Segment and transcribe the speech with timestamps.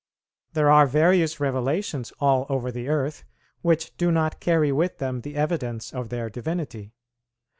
[0.53, 3.23] There are various revelations all over the earth
[3.61, 6.95] which do not carry with them the evidence of their divinity.